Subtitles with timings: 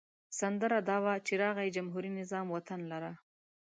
[0.39, 3.11] سندره دا وه چې راغی جمهوري نظام وطن لره.